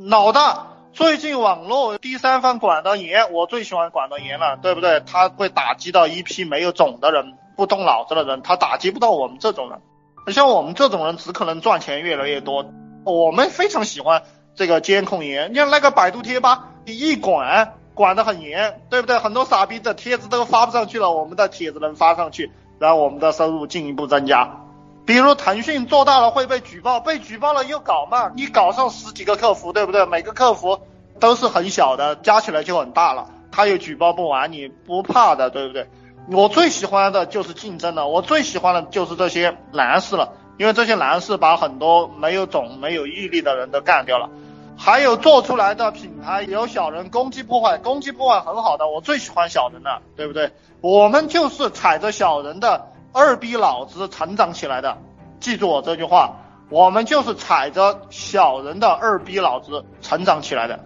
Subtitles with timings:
[0.00, 5.00] 老大，最近网络第三方管得严，我最喜欢管得严了，对不对？
[5.00, 9.80] 他会打击到一批没有种的人、不动脑子的人，他打击不到我们这种人。
[10.32, 12.64] 像我们这种人，只可能赚钱越来越多。
[13.02, 14.22] 我们非常喜欢
[14.54, 19.18] 这个监控严，你像那个百度贴吧，你一管管得很严，对不对？
[19.18, 24.60] 很多傻逼的帖子都发不上去了，我们的帖子能发上去，然后我们的收入进一步增加。
[25.08, 28.30] 比如腾讯做大了会被举报，被举报了又搞嘛？
[28.36, 30.04] 你搞上十几个客服，对不对？
[30.04, 30.78] 每个客服
[31.18, 35.88] 都是很小的，加起来就很大了，他又举报不完，你不怕的，对不对？
[36.30, 44.28] 我最喜欢的就是竞争了，我最喜欢的就是这些男士了，因为这些男士把很多没有种、没有毅力的人都干掉了。
[44.76, 50.52] 还有做出来的品牌有小人攻击破坏，攻击破坏很好的，我最喜欢小人了，对不对？
[50.82, 52.88] 我们就是踩着小人的。
[53.12, 54.98] 二逼脑子成长起来的，
[55.40, 56.36] 记住我这句话，
[56.68, 60.84] 我们就是踩着小人的二逼脑子成长起来的。